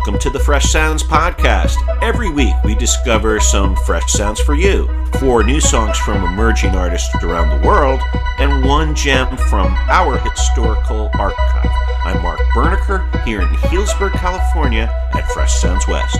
Welcome 0.00 0.18
to 0.20 0.30
the 0.30 0.40
Fresh 0.40 0.72
Sounds 0.72 1.02
Podcast. 1.02 1.76
Every 2.00 2.30
week 2.30 2.54
we 2.64 2.74
discover 2.74 3.38
some 3.38 3.76
fresh 3.76 4.10
sounds 4.10 4.40
for 4.40 4.54
you. 4.54 4.88
Four 5.18 5.44
new 5.44 5.60
songs 5.60 5.98
from 5.98 6.24
emerging 6.24 6.70
artists 6.70 7.14
around 7.22 7.50
the 7.50 7.66
world, 7.68 8.00
and 8.38 8.64
one 8.64 8.94
gem 8.94 9.36
from 9.36 9.74
our 9.90 10.16
historical 10.16 11.10
archive. 11.18 11.70
I'm 12.02 12.22
Mark 12.22 12.40
Berniker 12.54 13.06
here 13.26 13.42
in 13.42 13.48
Healdsburg, 13.48 14.12
California 14.12 14.90
at 15.12 15.30
Fresh 15.32 15.60
Sounds 15.60 15.86
West. 15.86 16.18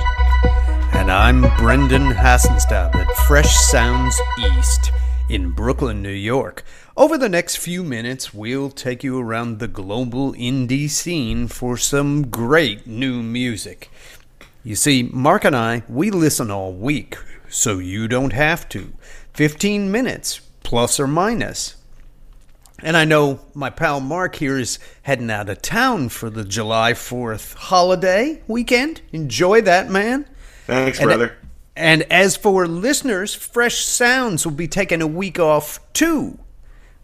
And 0.92 1.10
I'm 1.10 1.40
Brendan 1.56 2.10
Hassenstab 2.10 2.94
at 2.94 3.16
Fresh 3.26 3.56
Sounds 3.56 4.20
East 4.58 4.92
in 5.30 5.52
Brooklyn, 5.52 6.02
New 6.02 6.10
York. 6.10 6.64
Over 7.01 7.17
the 7.17 7.30
next 7.30 7.57
few 7.57 7.82
minutes, 7.82 8.35
we'll 8.35 8.69
take 8.69 9.03
you 9.03 9.19
around 9.19 9.59
the 9.59 9.69
global 9.69 10.35
indie 10.35 10.91
scene 10.91 11.49
for 11.49 11.79
some 11.79 12.29
great 12.29 12.87
new 12.87 13.22
music. 13.22 13.91
You 14.63 14.77
see, 14.77 15.05
Mark 15.05 15.46
and 15.46 15.57
I, 15.57 15.82
we 15.89 16.11
listen 16.11 16.50
all 16.50 16.75
week, 16.75 17.17
so 17.49 17.79
you 17.79 18.07
don't 18.07 18.35
have 18.35 18.68
to. 18.68 18.93
15 19.32 19.91
minutes, 19.91 20.43
plus 20.63 21.00
or 21.00 21.07
minus. 21.07 21.77
And 22.81 22.99
I 22.99 23.07
know 23.07 23.41
my 23.55 23.71
pal 23.71 24.00
Mark 24.00 24.35
here 24.36 24.58
is 24.58 24.79
heading 25.00 25.30
out 25.30 25.49
of 25.49 25.63
town 25.63 26.11
for 26.11 26.29
the 26.29 26.44
July 26.44 26.93
4th 26.93 27.55
holiday 27.55 28.43
weekend. 28.46 29.00
Enjoy 29.11 29.63
that, 29.63 29.89
man. 29.89 30.27
Thanks, 30.67 30.99
And- 30.99 31.07
uh, 31.07 31.17
brother. 31.17 31.36
And 31.75 32.03
as 32.12 32.36
for 32.36 32.69
listeners, 32.69 33.34
Fresh 33.34 33.86
Sounds 33.86 34.44
will 34.44 34.53
be 34.53 34.69
taking 34.69 35.00
a 35.00 35.06
week 35.06 35.39
off 35.39 35.80
too. 35.94 36.39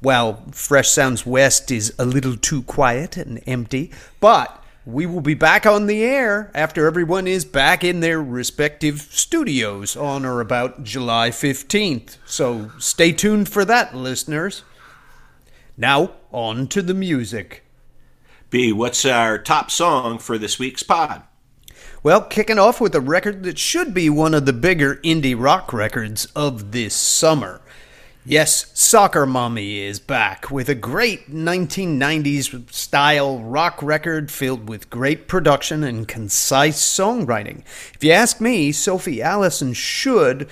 Well, 0.03 0.45
Fresh 0.53 0.91
Sounds 0.91 1.25
West 1.25 1.71
is 1.71 1.95
a 1.99 2.05
little 2.05 2.37
too 2.37 2.63
quiet 2.63 3.17
and 3.17 3.43
empty, 3.47 3.91
but 4.21 4.63
we 4.85 5.07
will 5.07 5.21
be 5.21 5.35
back 5.35 5.67
on 5.67 5.87
the 5.87 6.05
air 6.05 6.51
after 6.55 6.87
everyone 6.87 7.27
is 7.27 7.45
back 7.45 7.83
in 7.83 8.01
their 8.01 8.23
respective 8.23 9.01
studios 9.01 9.97
on 9.97 10.25
or 10.25 10.41
about 10.41 10.85
July 10.85 11.31
15th. 11.31 12.19
So 12.25 12.71
stay 12.79 13.13
tuned 13.13 13.49
for 13.49 13.65
that, 13.65 13.97
listeners. 13.97 14.63
Now, 15.77 16.13
on 16.31 16.69
to 16.69 16.83
the 16.83 16.95
music. 16.95 17.65
B, 18.49 18.73
what's 18.73 19.05
our 19.05 19.39
top 19.39 19.71
song 19.71 20.19
for 20.19 20.39
this 20.39 20.59
week's 20.59 20.83
pod? 20.83 21.23
Well, 22.03 22.23
kicking 22.23 22.59
off 22.59 22.81
with 22.81 22.95
a 22.95 23.01
record 23.01 23.43
that 23.43 23.59
should 23.59 23.93
be 23.93 24.09
one 24.09 24.35
of 24.35 24.47
the 24.47 24.53
bigger 24.53 24.97
indie 24.97 25.35
rock 25.37 25.73
records 25.73 26.27
of 26.37 26.71
this 26.71 26.95
summer. 26.95 27.61
Yes, 28.29 28.73
Soccer 28.75 29.25
Mommy 29.25 29.79
is 29.79 30.01
back 30.01 30.51
with 30.51 30.69
a 30.69 30.75
great 30.75 31.31
1990s 31.31 32.73
style 32.73 33.39
rock 33.39 33.81
record 33.81 34.33
filled 34.33 34.69
with 34.69 34.91
great 34.91 35.29
production 35.29 35.85
and 35.85 36.09
concise 36.09 36.83
songwriting. 36.83 37.61
If 37.95 38.03
you 38.03 38.11
ask 38.11 38.41
me, 38.41 38.73
Sophie 38.73 39.23
Allison 39.23 39.75
should 39.75 40.49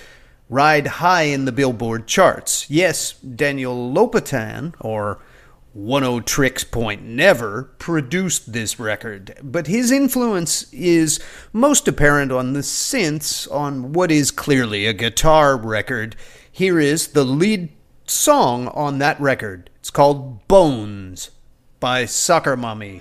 ride 0.49 0.87
high 0.87 1.23
in 1.23 1.47
the 1.47 1.53
Billboard 1.53 2.07
charts. 2.07 2.71
Yes, 2.71 3.15
Daniel 3.15 3.93
Lopatin, 3.93 4.75
or 4.79 5.19
Oneohtrix 5.77 6.71
Point 6.71 7.03
Never 7.03 7.65
produced 7.81 8.53
this 8.53 8.79
record, 8.79 9.37
but 9.43 9.67
his 9.67 9.91
influence 9.91 10.73
is 10.73 11.19
most 11.53 11.89
apparent 11.89 12.31
on 12.31 12.53
the 12.53 12.61
synths 12.61 13.51
on 13.51 13.93
what 13.93 14.13
is 14.13 14.31
clearly 14.31 14.87
a 14.87 14.93
guitar 14.93 15.57
record. 15.57 16.15
Here 16.57 16.79
is 16.79 17.09
the 17.09 17.25
lead 17.25 17.71
song 18.07 18.69
on 18.69 18.99
that 19.01 19.21
record. 19.21 19.71
It's 19.81 19.91
called 19.91 20.47
Bones 20.47 21.33
by 21.81 22.05
Soccer 22.05 22.57
Mommy. 22.57 23.01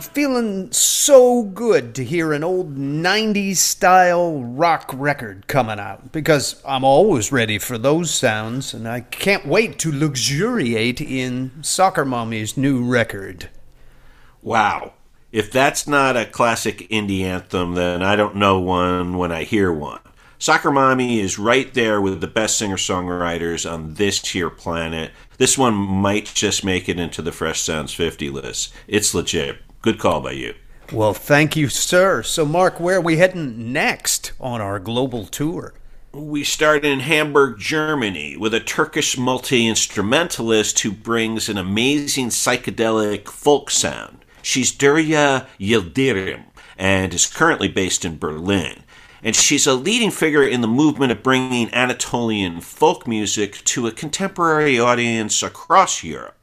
Feeling 0.00 0.72
so 0.72 1.42
good 1.42 1.94
to 1.94 2.04
hear 2.04 2.32
an 2.32 2.44
old 2.44 2.76
90s 2.76 3.56
style 3.56 4.42
rock 4.42 4.90
record 4.94 5.46
coming 5.46 5.78
out 5.78 6.12
because 6.12 6.60
I'm 6.66 6.84
always 6.84 7.32
ready 7.32 7.58
for 7.58 7.78
those 7.78 8.10
sounds 8.10 8.74
and 8.74 8.88
I 8.88 9.00
can't 9.00 9.46
wait 9.46 9.78
to 9.80 9.92
luxuriate 9.92 11.00
in 11.00 11.62
Soccer 11.62 12.04
Mommy's 12.04 12.56
new 12.56 12.84
record. 12.84 13.50
Wow. 14.42 14.94
If 15.32 15.52
that's 15.52 15.86
not 15.86 16.16
a 16.16 16.26
classic 16.26 16.88
indie 16.88 17.22
anthem, 17.22 17.74
then 17.74 18.02
I 18.02 18.16
don't 18.16 18.36
know 18.36 18.58
one 18.58 19.16
when 19.16 19.30
I 19.30 19.44
hear 19.44 19.72
one. 19.72 20.00
Soccer 20.38 20.70
Mommy 20.70 21.20
is 21.20 21.38
right 21.38 21.72
there 21.74 22.00
with 22.00 22.20
the 22.20 22.26
best 22.26 22.56
singer 22.56 22.76
songwriters 22.76 23.70
on 23.70 23.94
this 23.94 24.26
here 24.26 24.48
planet. 24.48 25.12
This 25.36 25.58
one 25.58 25.74
might 25.74 26.32
just 26.34 26.64
make 26.64 26.88
it 26.88 26.98
into 26.98 27.20
the 27.20 27.30
Fresh 27.30 27.60
Sounds 27.60 27.92
50 27.92 28.30
list. 28.30 28.72
It's 28.88 29.14
legit. 29.14 29.58
Good 29.82 29.98
call 29.98 30.20
by 30.20 30.32
you. 30.32 30.54
Well, 30.92 31.14
thank 31.14 31.56
you, 31.56 31.68
sir. 31.70 32.22
So, 32.22 32.44
Mark, 32.44 32.78
where 32.78 32.98
are 32.98 33.00
we 33.00 33.16
heading 33.16 33.72
next 33.72 34.32
on 34.38 34.60
our 34.60 34.78
global 34.78 35.24
tour? 35.24 35.72
We 36.12 36.44
start 36.44 36.84
in 36.84 37.00
Hamburg, 37.00 37.58
Germany, 37.58 38.36
with 38.36 38.52
a 38.52 38.60
Turkish 38.60 39.16
multi 39.16 39.66
instrumentalist 39.66 40.80
who 40.80 40.90
brings 40.90 41.48
an 41.48 41.56
amazing 41.56 42.28
psychedelic 42.28 43.28
folk 43.28 43.70
sound. 43.70 44.24
She's 44.42 44.70
Derya 44.70 45.46
Yildirim 45.58 46.44
and 46.76 47.14
is 47.14 47.26
currently 47.26 47.68
based 47.68 48.04
in 48.04 48.18
Berlin. 48.18 48.82
And 49.22 49.36
she's 49.36 49.66
a 49.66 49.74
leading 49.74 50.10
figure 50.10 50.42
in 50.42 50.60
the 50.60 50.66
movement 50.66 51.12
of 51.12 51.22
bringing 51.22 51.72
Anatolian 51.72 52.60
folk 52.60 53.06
music 53.06 53.64
to 53.66 53.86
a 53.86 53.92
contemporary 53.92 54.78
audience 54.78 55.42
across 55.42 56.02
Europe. 56.02 56.36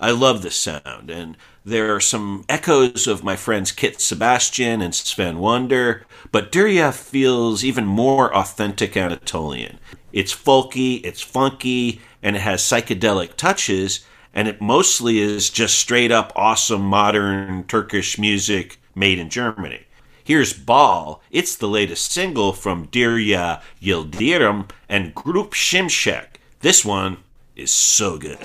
I 0.00 0.10
love 0.10 0.42
this 0.42 0.56
sound, 0.56 1.08
and 1.08 1.36
there 1.64 1.94
are 1.94 2.00
some 2.00 2.44
echoes 2.48 3.06
of 3.06 3.24
my 3.24 3.36
friends 3.36 3.72
Kit 3.72 4.00
Sebastian 4.00 4.82
and 4.82 4.94
Sven 4.94 5.38
Wunder, 5.38 6.04
but 6.30 6.52
Derya 6.52 6.92
feels 6.92 7.64
even 7.64 7.86
more 7.86 8.34
authentic 8.36 8.96
Anatolian. 8.96 9.78
It's 10.12 10.34
folky, 10.34 11.00
it's 11.04 11.22
funky, 11.22 12.02
and 12.22 12.36
it 12.36 12.40
has 12.40 12.62
psychedelic 12.62 13.36
touches, 13.36 14.04
and 14.34 14.46
it 14.46 14.60
mostly 14.60 15.18
is 15.20 15.48
just 15.48 15.78
straight 15.78 16.12
up 16.12 16.32
awesome 16.36 16.82
modern 16.82 17.64
Turkish 17.64 18.18
music 18.18 18.78
made 18.94 19.18
in 19.18 19.30
Germany. 19.30 19.84
Here's 20.22 20.52
Ball. 20.52 21.22
It's 21.30 21.56
the 21.56 21.68
latest 21.68 22.12
single 22.12 22.52
from 22.52 22.88
Derya 22.88 23.62
Yildirim 23.80 24.70
and 24.88 25.14
Grup 25.14 25.52
Şimşek. 25.52 26.26
This 26.60 26.84
one 26.84 27.18
is 27.56 27.72
so 27.72 28.18
good. 28.18 28.38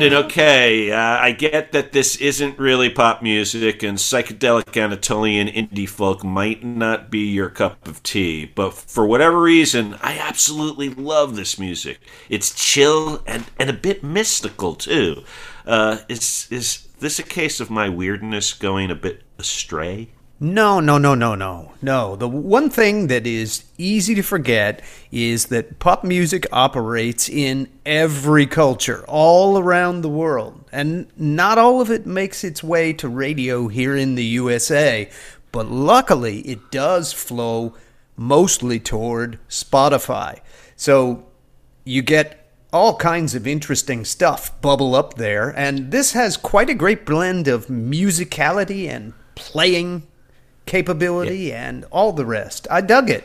Çok 0.00 0.10
Brendan, 0.10 0.24
okay, 0.24 0.90
uh, 0.90 1.18
I 1.20 1.32
get 1.32 1.72
that 1.72 1.92
this 1.92 2.16
isn't 2.16 2.58
really 2.58 2.90
pop 2.90 3.22
music 3.22 3.82
and 3.82 3.98
psychedelic 3.98 4.76
Anatolian 4.76 5.48
indie 5.48 5.88
folk 5.88 6.24
might 6.24 6.64
not 6.64 7.10
be 7.10 7.18
your 7.18 7.50
cup 7.50 7.86
of 7.86 8.02
tea, 8.02 8.46
but 8.54 8.72
for 8.72 9.06
whatever 9.06 9.40
reason, 9.40 9.96
I 10.02 10.18
absolutely 10.18 10.88
love 10.88 11.36
this 11.36 11.58
music. 11.58 12.00
It's 12.28 12.54
chill 12.54 13.22
and, 13.26 13.44
and 13.58 13.70
a 13.70 13.74
bit 13.74 14.02
mystical 14.02 14.74
too. 14.74 15.24
Uh, 15.66 15.98
is 16.08 16.46
is 16.50 16.88
this 17.00 17.18
a 17.18 17.22
case 17.22 17.60
of 17.60 17.70
my 17.70 17.88
weirdness 17.88 18.52
going 18.52 18.90
a 18.90 18.94
bit 18.94 19.22
astray? 19.38 20.08
No, 20.42 20.80
no, 20.80 20.96
no, 20.96 21.14
no, 21.14 21.34
no, 21.34 21.72
no. 21.82 22.16
The 22.16 22.26
one 22.26 22.70
thing 22.70 23.08
that 23.08 23.26
is 23.26 23.64
easy 23.76 24.14
to 24.14 24.22
forget 24.22 24.80
is 25.12 25.46
that 25.46 25.78
pop 25.78 26.02
music 26.02 26.46
operates 26.50 27.28
in 27.28 27.68
every 27.84 28.46
culture, 28.46 29.04
all 29.06 29.58
around 29.58 30.00
the 30.00 30.08
world. 30.08 30.64
And 30.72 31.08
not 31.14 31.58
all 31.58 31.82
of 31.82 31.90
it 31.90 32.06
makes 32.06 32.42
its 32.42 32.64
way 32.64 32.94
to 32.94 33.06
radio 33.06 33.68
here 33.68 33.94
in 33.94 34.14
the 34.14 34.24
USA, 34.24 35.10
but 35.52 35.66
luckily 35.66 36.38
it 36.40 36.70
does 36.70 37.12
flow 37.12 37.74
mostly 38.16 38.80
toward 38.80 39.38
Spotify. 39.50 40.40
So 40.74 41.26
you 41.84 42.00
get 42.00 42.50
all 42.72 42.96
kinds 42.96 43.34
of 43.34 43.46
interesting 43.46 44.06
stuff 44.06 44.58
bubble 44.62 44.94
up 44.94 45.14
there, 45.14 45.50
and 45.50 45.90
this 45.90 46.12
has 46.12 46.38
quite 46.38 46.70
a 46.70 46.74
great 46.74 47.04
blend 47.04 47.46
of 47.46 47.66
musicality 47.66 48.88
and 48.88 49.12
playing 49.34 50.06
capability 50.70 51.52
and 51.52 51.84
all 51.90 52.12
the 52.12 52.24
rest. 52.24 52.68
I 52.70 52.80
dug 52.80 53.10
it. 53.10 53.24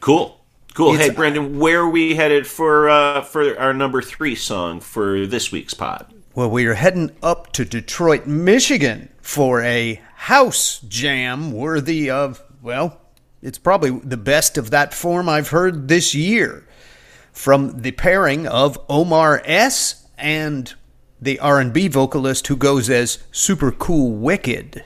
Cool. 0.00 0.40
Cool. 0.74 0.94
It's- 0.94 1.08
hey, 1.08 1.14
Brendan, 1.14 1.60
where 1.60 1.82
are 1.82 1.88
we 1.88 2.16
headed 2.16 2.48
for 2.48 2.90
uh, 2.90 3.22
for 3.22 3.56
our 3.58 3.72
number 3.72 4.02
three 4.02 4.34
song 4.34 4.80
for 4.80 5.24
this 5.24 5.52
week's 5.52 5.72
pod? 5.72 6.12
Well, 6.34 6.50
we 6.50 6.66
are 6.66 6.74
heading 6.74 7.12
up 7.22 7.52
to 7.52 7.64
Detroit, 7.64 8.26
Michigan 8.26 9.08
for 9.22 9.62
a 9.62 10.00
house 10.16 10.80
jam 10.88 11.52
worthy 11.52 12.10
of, 12.10 12.42
well, 12.60 13.00
it's 13.40 13.56
probably 13.58 13.90
the 13.90 14.16
best 14.16 14.58
of 14.58 14.70
that 14.70 14.92
form 14.92 15.28
I've 15.28 15.50
heard 15.50 15.86
this 15.86 16.12
year. 16.12 16.66
From 17.32 17.82
the 17.82 17.92
pairing 17.92 18.48
of 18.48 18.76
Omar 18.88 19.42
S 19.44 20.08
and 20.18 20.74
the 21.22 21.38
R&B 21.38 21.86
vocalist 21.88 22.48
who 22.48 22.56
goes 22.56 22.90
as 22.90 23.18
Super 23.30 23.70
Cool 23.70 24.10
Wicked. 24.16 24.84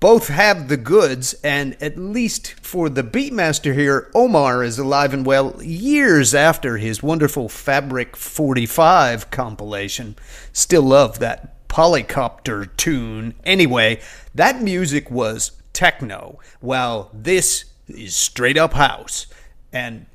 Both 0.00 0.28
have 0.28 0.68
the 0.68 0.78
goods, 0.78 1.34
and 1.44 1.76
at 1.82 1.98
least 1.98 2.54
for 2.62 2.88
the 2.88 3.02
Beatmaster 3.02 3.74
here, 3.74 4.10
Omar 4.14 4.64
is 4.64 4.78
alive 4.78 5.12
and 5.12 5.26
well 5.26 5.62
years 5.62 6.34
after 6.34 6.78
his 6.78 7.02
wonderful 7.02 7.50
Fabric 7.50 8.16
45 8.16 9.30
compilation. 9.30 10.16
Still 10.54 10.84
love 10.84 11.18
that 11.18 11.68
Polycopter 11.68 12.74
tune. 12.78 13.34
Anyway, 13.44 14.00
that 14.34 14.62
music 14.62 15.10
was 15.10 15.52
techno, 15.74 16.38
while 16.60 17.10
this 17.12 17.66
is 17.86 18.16
straight 18.16 18.56
up 18.56 18.72
house. 18.72 19.26
And 19.70 20.06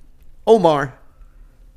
Omar 0.48 0.98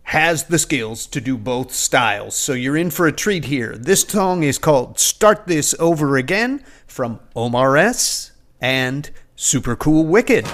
has 0.08 0.44
the 0.44 0.58
skills 0.58 1.06
to 1.06 1.20
do 1.20 1.36
both 1.36 1.70
styles, 1.70 2.34
so 2.34 2.54
you're 2.54 2.78
in 2.78 2.90
for 2.90 3.06
a 3.06 3.12
treat 3.12 3.44
here. 3.44 3.76
This 3.76 4.00
song 4.00 4.42
is 4.42 4.56
called 4.56 4.98
Start 4.98 5.46
This 5.46 5.74
Over 5.78 6.16
Again 6.16 6.64
from 6.86 7.20
Omar 7.36 7.76
S. 7.76 8.32
and 8.58 9.10
Super 9.36 9.76
Cool 9.76 10.06
Wicked. 10.06 10.46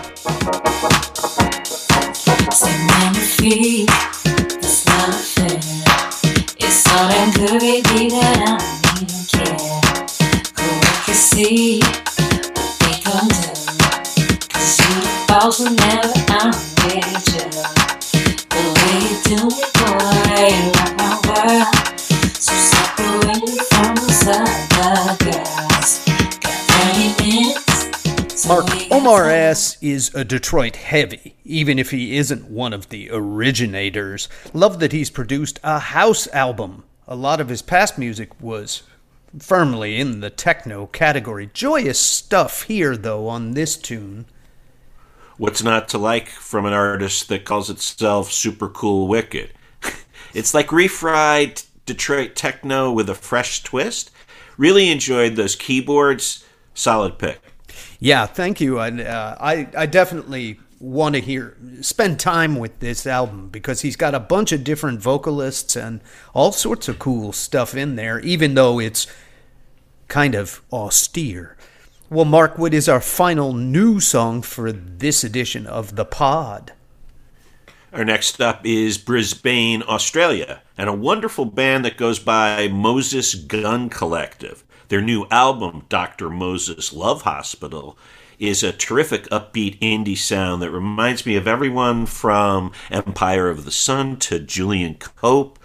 I'm. 16.27 17.74
The 19.35 19.41
way 19.41 19.51
you 19.51 19.51
do 19.51 19.57
it, 19.59 19.73
boy, 19.75 20.55
rock 20.79 20.95
my 20.97 21.11
world. 21.27 21.99
So 22.39 22.55
separated 22.55 23.61
from 23.67 23.95
those 23.97 24.27
other 24.29 25.17
girls. 25.25 26.05
Got 26.39 26.55
30 26.71 27.25
minutes. 27.25 28.43
so 28.43 28.49
Mark, 28.49 28.67
Omar. 28.93 29.31
S. 29.31 29.77
is 29.83 30.15
a 30.15 30.25
Detroit 30.25 30.77
heavy, 30.77 31.35
even 31.45 31.81
if 31.81 31.91
he 31.91 32.17
isn't 32.17 32.49
one 32.49 32.73
of 32.73 32.91
the 32.91 33.11
originators. 33.11 34.29
Love 34.53 34.79
that 34.79 34.93
he's 34.93 35.11
produced 35.11 35.59
a 35.65 35.81
house 35.81 36.29
album. 36.29 36.85
A 37.09 37.17
lot 37.17 37.41
of 37.41 37.49
his 37.49 37.61
past 37.63 37.99
music 37.99 38.41
was 38.41 38.85
firmly 39.37 39.99
in 39.99 40.21
the 40.21 40.31
techno 40.31 40.87
category. 40.87 41.51
Joyous 41.53 41.99
stuff 41.99 42.63
here, 42.63 42.97
though, 42.97 43.27
on 43.27 43.55
this 43.55 43.77
tune. 43.77 44.27
What's 45.37 45.63
not 45.63 45.89
to 45.89 45.99
like 45.99 46.29
from 46.29 46.65
an 46.65 46.73
artist 46.73 47.29
that 47.29 47.45
calls 47.45 47.69
itself 47.69 48.31
Super 48.31 48.69
Cool 48.69 49.09
Wicked? 49.09 49.53
it's 50.35 50.55
like 50.55 50.69
refried 50.69 51.67
Detroit 51.87 52.37
techno 52.37 52.93
with 52.93 53.11
a 53.11 53.15
fresh 53.15 53.63
twist. 53.63 54.11
Really 54.57 54.91
enjoyed 54.91 55.35
those 55.37 55.57
keyboards. 55.57 56.45
Solid 56.75 57.19
pick. 57.19 57.41
Yeah, 57.99 58.27
thank 58.27 58.61
you. 58.61 58.79
And 58.79 59.01
uh, 59.01 59.37
I, 59.41 59.69
I 59.77 59.87
definitely 59.87 60.61
want 60.79 61.15
to 61.15 61.21
hear, 61.21 61.57
spend 61.81 62.21
time 62.21 62.57
with 62.57 62.79
this 62.81 63.07
album 63.07 63.49
because 63.49 63.81
he's 63.81 63.97
got 63.97 64.15
a 64.15 64.21
bunch 64.21 64.53
of 64.53 64.63
different 64.63 65.01
vocalists 65.01 65.77
and 65.77 66.01
all 66.33 66.53
sorts 66.53 66.89
of 66.89 66.99
cool 66.99 67.33
stuff 67.33 67.75
in 67.75 67.97
there, 67.97 68.21
even 68.21 68.55
though 68.55 68.79
it's 68.79 69.07
kind 70.09 70.35
of 70.35 70.63
austere. 70.73 71.54
Well, 72.15 72.25
Mark, 72.25 72.59
what 72.59 72.73
is 72.73 72.89
our 72.89 73.01
final 73.01 73.53
new 73.55 73.99
song 73.99 74.41
for 74.43 74.71
this 74.71 75.25
edition 75.25 75.67
of 75.67 75.97
The 75.97 76.05
Pod? 76.05 76.73
Our 77.93 78.05
next 78.05 78.41
up 78.41 78.65
is 78.65 78.99
Brisbane, 78.99 79.83
Australia, 79.83 80.63
and 80.79 80.89
a 80.89 80.93
wonderful 80.93 81.45
band 81.45 81.85
that 81.85 81.97
goes 81.97 82.21
by 82.21 82.69
Moses 82.69 83.35
Gun 83.35 83.91
Collective. 83.91 84.63
Their 84.91 85.01
new 85.03 85.27
album, 85.33 85.87
Dr. 85.89 86.31
Moses 86.31 86.93
Love 86.93 87.23
Hospital, 87.23 87.99
is 88.39 88.63
a 88.63 88.73
terrific 88.73 89.25
upbeat 89.31 89.77
indie 89.81 90.17
sound 90.17 90.63
that 90.63 90.71
reminds 90.71 91.27
me 91.27 91.35
of 91.35 91.49
everyone 91.49 92.07
from 92.07 92.71
Empire 92.93 93.51
of 93.51 93.65
the 93.65 93.73
Sun 93.73 94.19
to 94.19 94.39
Julian 94.39 94.95
Cope. 94.95 95.59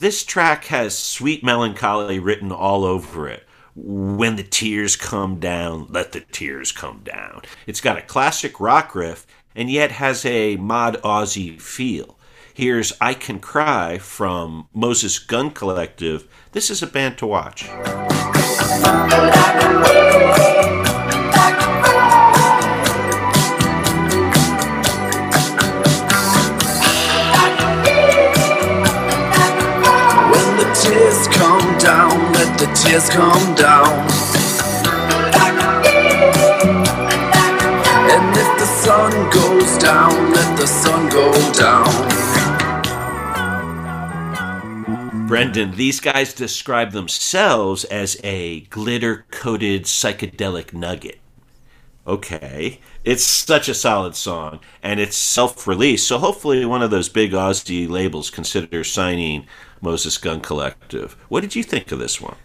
This 0.00 0.24
track 0.24 0.64
has 0.64 0.98
sweet 0.98 1.44
melancholy 1.44 2.18
written 2.18 2.50
all 2.50 2.86
over 2.86 3.28
it. 3.28 3.46
When 3.74 4.36
the 4.36 4.42
tears 4.42 4.96
come 4.96 5.40
down, 5.40 5.86
let 5.88 6.12
the 6.12 6.20
tears 6.20 6.72
come 6.72 7.00
down. 7.04 7.42
It's 7.66 7.80
got 7.80 7.96
a 7.96 8.02
classic 8.02 8.60
rock 8.60 8.94
riff 8.94 9.26
and 9.54 9.70
yet 9.70 9.92
has 9.92 10.26
a 10.26 10.56
mod 10.56 11.00
Aussie 11.02 11.60
feel. 11.60 12.18
Here's 12.52 12.92
I 13.00 13.14
Can 13.14 13.40
Cry 13.40 13.96
from 13.96 14.68
Moses 14.74 15.18
Gun 15.18 15.50
Collective. 15.50 16.28
This 16.52 16.68
is 16.68 16.82
a 16.82 16.86
band 16.86 17.16
to 17.18 17.26
watch. 17.26 17.66
Tears 32.74 33.08
come 33.08 33.54
down. 33.54 33.88
And 38.10 38.36
if 38.36 38.58
the 38.58 38.66
sun 38.66 39.12
goes 39.30 39.78
down, 39.78 40.32
let 40.32 40.58
the 40.58 40.66
sun 40.66 41.08
go 41.10 41.32
down. 41.52 42.22
Brendan, 45.26 45.76
these 45.76 45.98
guys 46.00 46.34
describe 46.34 46.92
themselves 46.92 47.84
as 47.84 48.18
a 48.22 48.60
glitter 48.62 49.24
coated 49.30 49.84
psychedelic 49.84 50.74
nugget. 50.74 51.18
Okay. 52.06 52.80
It's 53.04 53.24
such 53.24 53.68
a 53.68 53.74
solid 53.74 54.14
song, 54.14 54.60
and 54.82 55.00
it's 55.00 55.16
self 55.16 55.66
released, 55.66 56.06
so 56.06 56.18
hopefully 56.18 56.64
one 56.64 56.82
of 56.82 56.90
those 56.90 57.08
big 57.08 57.32
Aussie 57.32 57.88
labels 57.88 58.30
consider 58.30 58.84
signing 58.84 59.46
Moses 59.80 60.18
Gun 60.18 60.40
Collective. 60.40 61.16
What 61.28 61.40
did 61.40 61.56
you 61.56 61.62
think 61.62 61.92
of 61.92 61.98
this 61.98 62.20
one? 62.20 62.36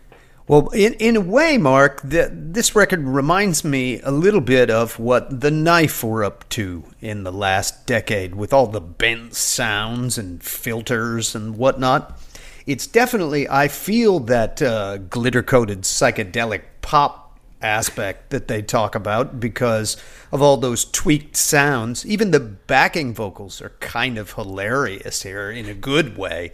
Well, 0.49 0.69
in, 0.69 0.93
in 0.93 1.17
a 1.17 1.21
way, 1.21 1.57
Mark, 1.57 2.09
th- 2.09 2.29
this 2.31 2.73
record 2.73 3.03
reminds 3.03 3.65
me 3.65 3.99
a 3.99 4.11
little 4.11 4.39
bit 4.39 4.69
of 4.69 4.97
what 4.97 5.41
The 5.41 5.51
Knife 5.51 6.05
were 6.05 6.23
up 6.23 6.47
to 6.49 6.85
in 7.01 7.23
the 7.25 7.33
last 7.33 7.85
decade 7.85 8.33
with 8.33 8.53
all 8.53 8.67
the 8.67 8.79
bent 8.79 9.35
sounds 9.35 10.17
and 10.17 10.41
filters 10.41 11.35
and 11.35 11.57
whatnot. 11.57 12.17
It's 12.65 12.87
definitely, 12.87 13.49
I 13.49 13.67
feel 13.67 14.19
that 14.21 14.61
uh, 14.61 14.99
glitter 14.99 15.43
coated 15.43 15.81
psychedelic 15.81 16.61
pop 16.81 17.37
aspect 17.61 18.29
that 18.29 18.47
they 18.47 18.61
talk 18.61 18.95
about 18.95 19.41
because 19.41 19.97
of 20.31 20.41
all 20.41 20.55
those 20.55 20.85
tweaked 20.85 21.35
sounds. 21.35 22.05
Even 22.05 22.31
the 22.31 22.39
backing 22.39 23.13
vocals 23.13 23.61
are 23.61 23.73
kind 23.81 24.17
of 24.17 24.31
hilarious 24.33 25.23
here 25.23 25.51
in 25.51 25.65
a 25.65 25.73
good 25.73 26.17
way. 26.17 26.53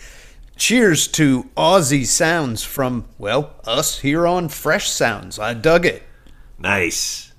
Cheers 0.55 1.07
to 1.09 1.49
Aussie 1.57 2.05
sounds 2.05 2.63
from, 2.63 3.05
well, 3.17 3.55
us 3.65 3.99
here 3.99 4.27
on 4.27 4.49
Fresh 4.49 4.89
Sounds. 4.89 5.39
I 5.39 5.53
dug 5.53 5.85
it. 5.85 6.03
Nice. 6.59 7.33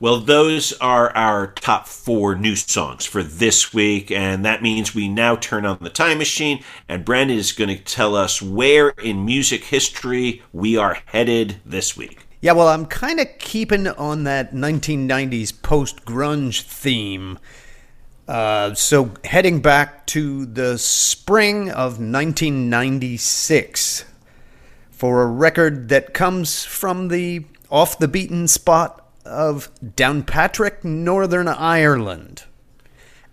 Well, 0.00 0.20
those 0.20 0.72
are 0.74 1.10
our 1.16 1.48
top 1.48 1.88
four 1.88 2.34
new 2.34 2.56
songs 2.56 3.04
for 3.04 3.22
this 3.22 3.72
week, 3.72 4.10
and 4.10 4.44
that 4.44 4.62
means 4.62 4.94
we 4.94 5.08
now 5.08 5.36
turn 5.36 5.64
on 5.64 5.78
the 5.80 5.90
time 5.90 6.18
machine, 6.18 6.62
and 6.88 7.04
Brandon 7.04 7.36
is 7.36 7.52
going 7.52 7.76
to 7.76 7.82
tell 7.82 8.14
us 8.14 8.42
where 8.42 8.90
in 8.90 9.24
music 9.24 9.64
history 9.64 10.42
we 10.52 10.76
are 10.76 10.98
headed 11.06 11.60
this 11.64 11.96
week. 11.96 12.26
Yeah, 12.40 12.52
well, 12.52 12.68
I'm 12.68 12.86
kind 12.86 13.18
of 13.18 13.26
keeping 13.38 13.88
on 13.88 14.22
that 14.24 14.54
1990s 14.54 15.62
post 15.62 16.04
grunge 16.04 16.62
theme. 16.62 17.38
Uh, 18.28 18.74
so, 18.74 19.10
heading 19.24 19.60
back 19.60 20.06
to 20.06 20.44
the 20.44 20.76
spring 20.76 21.70
of 21.70 21.98
1996 21.98 24.04
for 24.90 25.22
a 25.22 25.26
record 25.26 25.88
that 25.88 26.12
comes 26.12 26.62
from 26.62 27.08
the 27.08 27.42
off 27.70 27.98
the 27.98 28.06
beaten 28.06 28.46
spot 28.46 29.10
of 29.24 29.70
Downpatrick, 29.82 30.84
Northern 30.84 31.48
Ireland. 31.48 32.44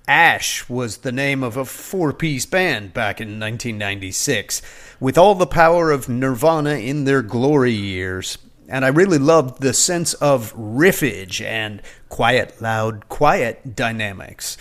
Ash 0.07 0.69
was 0.69 0.97
the 0.97 1.11
name 1.11 1.43
of 1.43 1.57
a 1.57 1.65
four 1.65 2.13
piece 2.13 2.45
band 2.45 2.93
back 2.93 3.19
in 3.19 3.39
1996, 3.39 4.61
with 5.01 5.17
all 5.17 5.35
the 5.35 5.45
power 5.45 5.91
of 5.91 6.07
Nirvana 6.07 6.75
in 6.75 7.03
their 7.03 7.21
glory 7.21 7.73
years. 7.73 8.37
And 8.67 8.83
I 8.83 8.89
really 8.89 9.19
loved 9.19 9.61
the 9.61 9.73
sense 9.73 10.13
of 10.15 10.53
riffage 10.55 11.41
and 11.41 11.81
quiet, 12.09 12.61
loud, 12.61 13.07
quiet 13.09 13.75
dynamics. 13.75 14.57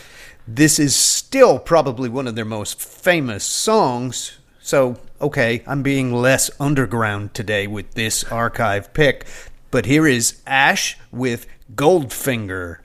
This 0.47 0.79
is 0.79 0.95
still 0.95 1.59
probably 1.59 2.09
one 2.09 2.27
of 2.27 2.35
their 2.35 2.45
most 2.45 2.81
famous 2.81 3.45
songs, 3.45 4.39
so 4.61 4.97
okay, 5.21 5.63
I'm 5.67 5.83
being 5.83 6.13
less 6.13 6.51
underground 6.61 7.35
today 7.35 7.67
with 7.67 7.95
this 7.95 8.25
archive 8.25 8.93
pick. 8.93 9.27
But 9.71 9.87
here 9.87 10.07
is 10.07 10.41
Ash 10.47 10.99
with 11.11 11.47
Goldfinger. 11.75 12.79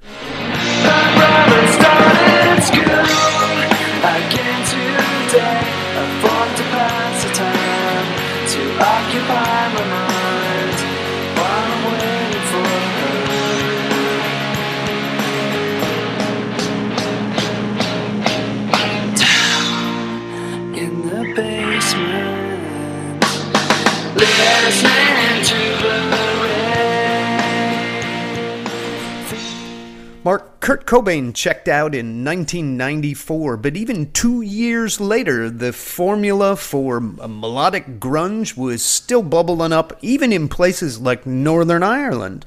Mark 30.23 30.59
Kurt 30.59 30.85
Cobain 30.85 31.33
checked 31.33 31.67
out 31.67 31.95
in 31.95 32.25
1994, 32.25 33.57
but 33.57 33.77
even 33.77 34.11
two 34.11 34.41
years 34.41 34.99
later, 34.99 35.49
the 35.49 35.71
formula 35.71 36.55
for 36.57 36.99
melodic 36.99 37.99
grunge 37.99 38.57
was 38.57 38.83
still 38.83 39.23
bubbling 39.23 39.71
up, 39.71 39.97
even 40.01 40.33
in 40.33 40.49
places 40.49 40.99
like 40.99 41.25
Northern 41.25 41.83
Ireland. 41.83 42.45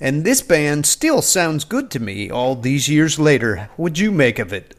And 0.00 0.24
this 0.24 0.42
band 0.42 0.86
still 0.86 1.20
sounds 1.20 1.64
good 1.64 1.90
to 1.90 2.00
me 2.00 2.30
all 2.30 2.54
these 2.54 2.88
years 2.88 3.18
later. 3.18 3.68
What'd 3.76 3.98
you 3.98 4.12
make 4.12 4.38
of 4.38 4.52
it? 4.52 4.77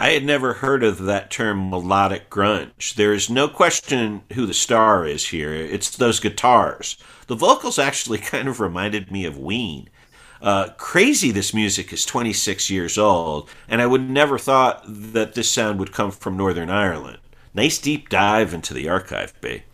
I 0.00 0.12
had 0.12 0.24
never 0.24 0.54
heard 0.54 0.82
of 0.82 1.02
that 1.02 1.30
term 1.30 1.68
melodic 1.68 2.30
grunge. 2.30 2.94
There 2.94 3.12
is 3.12 3.28
no 3.28 3.48
question 3.48 4.22
who 4.32 4.46
the 4.46 4.54
star 4.54 5.06
is 5.06 5.28
here. 5.28 5.52
It's 5.52 5.94
those 5.94 6.20
guitars. 6.20 6.96
The 7.26 7.36
vocals 7.36 7.78
actually 7.78 8.16
kind 8.32 8.48
of 8.48 8.60
reminded 8.60 9.12
me 9.12 9.26
of 9.26 9.36
Ween. 9.36 9.90
Uh, 10.40 10.70
crazy 10.78 11.30
this 11.30 11.52
music 11.52 11.92
is 11.92 12.06
26 12.06 12.70
years 12.70 12.96
old, 12.96 13.50
and 13.68 13.82
I 13.82 13.86
would 13.86 14.08
never 14.08 14.38
thought 14.38 14.82
that 14.86 15.34
this 15.34 15.50
sound 15.50 15.78
would 15.78 15.92
come 15.92 16.12
from 16.12 16.34
Northern 16.34 16.70
Ireland. 16.70 17.18
Nice 17.52 17.76
deep 17.76 18.08
dive 18.08 18.54
into 18.54 18.72
the 18.72 18.88
archive, 18.88 19.38
B. 19.42 19.64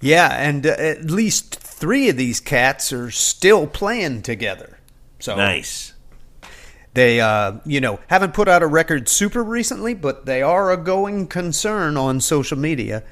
Yeah, 0.00 0.32
and 0.32 0.66
uh, 0.66 0.70
at 0.70 1.10
least 1.10 1.56
three 1.56 2.08
of 2.08 2.16
these 2.16 2.40
cats 2.40 2.90
are 2.90 3.10
still 3.10 3.66
playing 3.66 4.22
together. 4.22 4.78
So 5.18 5.36
Nice. 5.36 5.93
They, 6.94 7.20
uh, 7.20 7.54
you 7.66 7.80
know, 7.80 7.98
haven't 8.06 8.34
put 8.34 8.48
out 8.48 8.62
a 8.62 8.68
record 8.68 9.08
super 9.08 9.42
recently, 9.42 9.94
but 9.94 10.26
they 10.26 10.42
are 10.42 10.70
a 10.70 10.76
going 10.76 11.26
concern 11.26 11.96
on 11.96 12.20
social 12.20 12.56
media. 12.56 13.02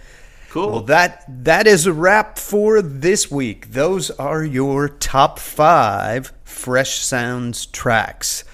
Cool. 0.51 0.71
Well, 0.71 0.83
that 0.83 1.25
that 1.45 1.67
is 1.67 1.87
a 1.87 1.93
wrap 1.93 2.39
for 2.39 2.81
this 2.81 3.31
week. 3.31 3.73
Those 3.73 4.11
are 4.13 4.45
your 4.45 4.89
top 4.89 5.39
five 5.39 6.33
Fresh 6.45 6.99
Sounds 6.99 7.67
tracks. 7.67 8.45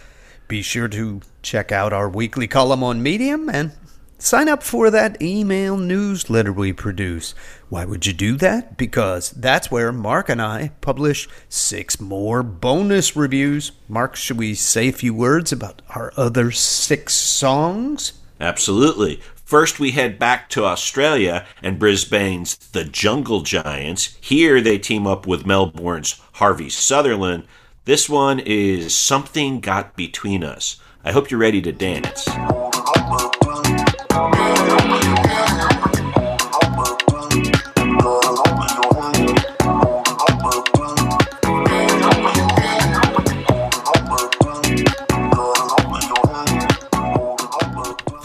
Be 0.46 0.62
sure 0.62 0.88
to 0.88 1.20
check 1.42 1.72
out 1.72 1.92
our 1.92 2.08
weekly 2.08 2.46
column 2.46 2.82
on 2.82 3.02
Medium 3.02 3.50
and 3.50 3.72
sign 4.18 4.48
up 4.48 4.62
for 4.62 4.90
that 4.90 5.20
email 5.22 5.76
newsletter 5.76 6.52
we 6.52 6.72
produce. 6.72 7.34
Why 7.68 7.84
would 7.84 8.06
you 8.06 8.12
do 8.12 8.36
that? 8.36 8.76
Because 8.76 9.30
that's 9.30 9.70
where 9.70 9.92
Mark 9.92 10.28
and 10.28 10.42
I 10.42 10.72
publish 10.80 11.28
six 11.48 12.00
more 12.00 12.42
bonus 12.42 13.16
reviews. 13.16 13.72
Mark, 13.88 14.16
should 14.16 14.38
we 14.38 14.54
say 14.54 14.88
a 14.88 14.92
few 14.92 15.14
words 15.14 15.52
about 15.52 15.82
our 15.90 16.12
other 16.16 16.50
six 16.50 17.14
songs? 17.14 18.12
Absolutely. 18.40 19.20
First, 19.44 19.80
we 19.80 19.92
head 19.92 20.18
back 20.18 20.50
to 20.50 20.66
Australia 20.66 21.46
and 21.62 21.78
Brisbane's 21.78 22.56
The 22.56 22.84
Jungle 22.84 23.40
Giants. 23.40 24.16
Here, 24.20 24.60
they 24.60 24.78
team 24.78 25.06
up 25.06 25.26
with 25.26 25.46
Melbourne's 25.46 26.20
Harvey 26.34 26.68
Sutherland. 26.68 27.44
This 27.86 28.10
one 28.10 28.40
is 28.40 28.94
Something 28.94 29.60
Got 29.60 29.96
Between 29.96 30.44
Us. 30.44 30.78
I 31.02 31.12
hope 31.12 31.30
you're 31.30 31.40
ready 31.40 31.62
to 31.62 31.72
dance. 31.72 32.28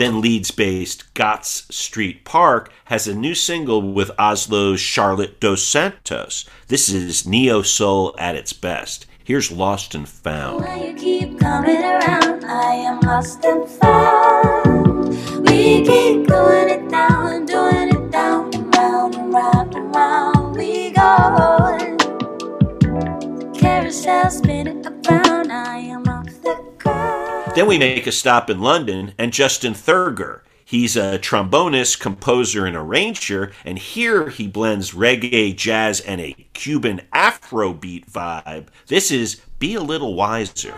Then 0.03 0.19
Leeds 0.19 0.51
based 0.51 1.13
Gotts 1.13 1.65
Street 1.73 2.25
Park 2.25 2.69
has 2.85 3.07
a 3.07 3.15
new 3.15 3.33
single 3.33 3.81
with 3.81 4.11
Oslo's 4.19 4.81
Charlotte 4.81 5.39
Dos 5.39 5.65
Santos. 5.65 6.43
This 6.67 6.89
is 6.89 7.25
neo 7.25 7.61
soul 7.61 8.13
at 8.17 8.35
its 8.35 8.51
best. 8.51 9.05
Here's 9.23 9.49
Lost 9.49 9.95
and 9.95 10.09
Found. 10.09 10.65
You 10.85 10.93
keep 10.93 11.39
coming 11.39 11.81
around? 11.81 12.43
I 12.43 12.73
am 12.83 12.99
lost 12.99 13.45
and 13.45 13.65
found. 13.65 15.07
We 15.47 15.85
keep 15.85 16.27
doing 16.27 16.67
it 16.67 16.89
down, 16.89 17.45
doing 17.45 17.87
it 17.87 18.11
down, 18.11 18.51
round 18.71 19.15
and 19.15 19.33
round 19.33 19.73
and 19.73 19.95
round 19.95 20.57
we 20.57 20.91
go. 20.91 21.77
Carousel 23.57 24.29
spinning 24.29 24.85
around. 24.85 25.42
Then 27.55 27.67
we 27.67 27.77
make 27.77 28.07
a 28.07 28.11
stop 28.11 28.49
in 28.49 28.61
London 28.61 29.13
and 29.19 29.31
Justin 29.31 29.73
Thurgur. 29.73 30.41
He's 30.65 30.97
a 30.97 31.19
trombonist, 31.19 31.99
composer, 31.99 32.65
and 32.65 32.75
arranger, 32.75 33.51
and 33.63 33.77
here 33.77 34.29
he 34.29 34.47
blends 34.47 34.91
reggae, 34.93 35.55
jazz, 35.55 35.99
and 35.99 36.19
a 36.19 36.33
Cuban 36.53 37.01
Afrobeat 37.13 38.09
vibe. 38.09 38.69
This 38.87 39.11
is 39.11 39.39
Be 39.59 39.75
a 39.75 39.81
Little 39.81 40.15
Wiser. 40.15 40.73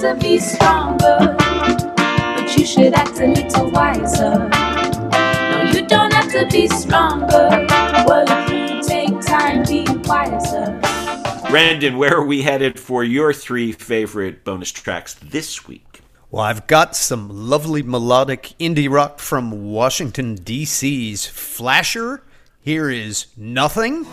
To 0.00 0.14
be 0.14 0.38
stronger, 0.38 1.36
but 1.36 2.56
you 2.56 2.64
should 2.64 2.94
act 2.94 3.20
a 3.20 3.26
little 3.26 3.70
wiser. 3.70 4.48
No, 4.48 5.70
you 5.74 5.86
don't 5.86 6.10
have 6.14 6.32
to 6.32 6.46
be 6.50 6.66
stronger. 6.68 7.66
Well, 8.06 8.24
if 8.26 8.50
you 8.50 8.82
take 8.82 9.20
time, 9.20 9.62
be 9.64 9.84
wiser. 10.04 10.89
Brandon, 11.50 11.98
where 11.98 12.16
are 12.16 12.24
we 12.24 12.42
headed 12.42 12.78
for 12.78 13.02
your 13.02 13.32
three 13.32 13.72
favorite 13.72 14.44
bonus 14.44 14.70
tracks 14.70 15.14
this 15.14 15.66
week? 15.66 16.00
Well, 16.30 16.44
I've 16.44 16.68
got 16.68 16.94
some 16.94 17.28
lovely 17.28 17.82
melodic 17.82 18.54
indie 18.60 18.88
rock 18.88 19.18
from 19.18 19.72
Washington, 19.72 20.36
D.C.'s 20.36 21.26
Flasher. 21.26 22.22
Here 22.60 22.88
is 22.88 23.26
Nothing. 23.36 24.04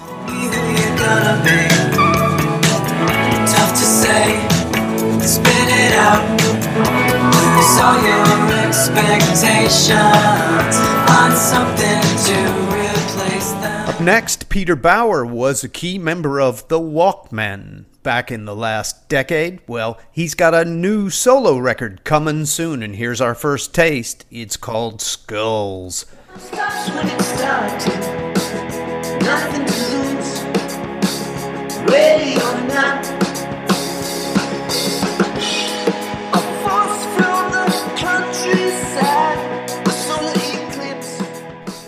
Up 13.97 14.03
next, 14.03 14.49
Peter 14.49 14.75
Bauer 14.75 15.25
was 15.25 15.63
a 15.63 15.67
key 15.67 15.97
member 15.97 16.39
of 16.39 16.67
the 16.67 16.79
Walkmen 16.79 17.85
back 18.03 18.31
in 18.31 18.45
the 18.45 18.55
last 18.55 19.09
decade. 19.09 19.59
Well, 19.65 19.99
he's 20.11 20.35
got 20.35 20.53
a 20.53 20.63
new 20.63 21.09
solo 21.09 21.57
record 21.57 22.03
coming 22.03 22.45
soon, 22.45 22.83
and 22.83 22.95
here's 22.95 23.19
our 23.21 23.33
first 23.33 23.73
taste. 23.73 24.27
It's 24.29 24.55
called 24.55 25.01
Skulls. 25.01 26.05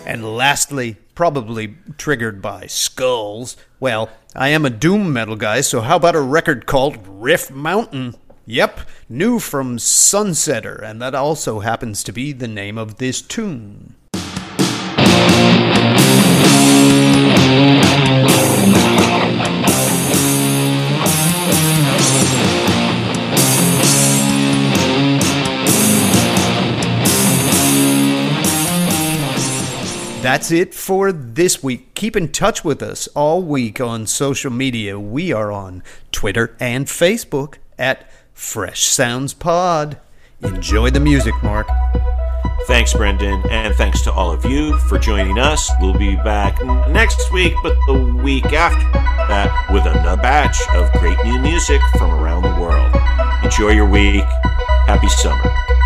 And 0.07 0.25
lastly, 0.25 0.97
probably 1.19 1.75
triggered 1.97 2.41
by 2.41 2.65
skulls, 2.65 3.57
well, 3.77 4.09
I 4.37 4.47
am 4.47 4.63
a 4.63 4.69
doom 4.69 5.11
metal 5.11 5.35
guy, 5.35 5.59
so 5.59 5.81
how 5.81 5.97
about 5.97 6.15
a 6.15 6.21
record 6.21 6.65
called 6.65 6.97
Riff 7.05 7.51
Mountain? 7.51 8.15
Yep, 8.45 8.79
new 9.09 9.37
from 9.37 9.79
Sunsetter, 9.79 10.81
and 10.81 11.01
that 11.01 11.13
also 11.13 11.59
happens 11.59 12.05
to 12.05 12.13
be 12.13 12.31
the 12.31 12.47
name 12.47 12.77
of 12.77 12.99
this 12.99 13.21
tune. 13.21 13.95
That's 30.21 30.51
it 30.51 30.73
for 30.73 31.13
this 31.13 31.63
week. 31.63 31.93
Keep 31.95 32.17
in 32.17 32.33
touch 32.33 32.65
with 32.65 32.83
us 32.83 33.07
all 33.15 33.41
week 33.41 33.79
on 33.79 34.05
social 34.05 34.51
media. 34.51 34.99
We 34.99 35.31
are 35.31 35.49
on 35.49 35.81
Twitter 36.11 36.57
and 36.59 36.87
Facebook 36.87 37.55
at 37.77 38.11
Fresh 38.33 38.83
Sounds 38.83 39.33
Pod. 39.33 39.97
Enjoy 40.41 40.89
the 40.89 40.99
music, 40.99 41.33
Mark. 41.41 41.69
Thanks, 42.67 42.93
Brendan, 42.93 43.41
and 43.49 43.73
thanks 43.75 44.01
to 44.03 44.11
all 44.11 44.29
of 44.29 44.43
you 44.43 44.77
for 44.79 44.99
joining 44.99 45.39
us. 45.39 45.71
We'll 45.79 45.97
be 45.97 46.17
back 46.17 46.61
next 46.89 47.31
week, 47.31 47.53
but 47.63 47.77
the 47.87 48.21
week 48.21 48.51
after 48.51 48.91
that 48.91 49.71
with 49.71 49.85
another 49.85 50.21
batch 50.21 50.59
of 50.73 50.91
great 50.99 51.17
new 51.23 51.39
music 51.39 51.81
from 51.97 52.11
around 52.11 52.41
the 52.43 52.61
world. 52.61 52.93
Enjoy 53.43 53.69
your 53.69 53.87
week. 53.87 54.25
Happy 54.85 55.07
summer. 55.07 55.78